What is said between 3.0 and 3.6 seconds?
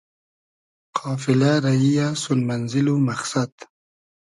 مئخسئد